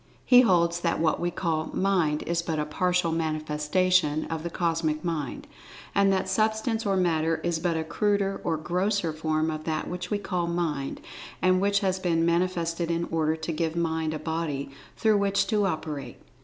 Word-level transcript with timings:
He 0.25 0.41
holds 0.41 0.79
that 0.79 0.99
what 0.99 1.19
we 1.19 1.29
call 1.29 1.69
"Mind" 1.75 2.23
is 2.23 2.41
but 2.41 2.57
a 2.57 2.65
partial 2.65 3.11
manifestation 3.11 4.25
of 4.31 4.41
the 4.41 4.49
Cosmic 4.49 5.05
Mind. 5.05 5.45
And 5.93 6.11
that 6.11 6.27
Substance 6.27 6.87
or 6.87 6.97
Matter 6.97 7.39
is 7.43 7.59
but 7.59 7.77
a 7.77 7.83
cruder 7.83 8.41
or 8.43 8.57
grosser 8.57 9.13
form 9.13 9.51
of 9.51 9.65
that 9.65 9.87
which 9.87 10.09
we 10.09 10.17
call 10.17 10.47
Mind, 10.47 11.01
and 11.39 11.61
which 11.61 11.81
has 11.81 11.99
been 11.99 12.25
manifested 12.25 12.89
in 12.89 13.03
order 13.11 13.35
to 13.35 13.51
give 13.51 13.75
Mind 13.75 14.15
a 14.15 14.17
Body 14.17 14.71
through 14.97 15.19
which 15.19 15.45
to 15.45 15.67
operate. 15.67 16.17